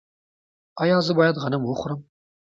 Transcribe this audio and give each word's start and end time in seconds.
ایا 0.81 0.97
زه 1.07 1.11
باید 1.19 1.35
غنم 1.43 1.61
وخورم؟ 1.65 2.01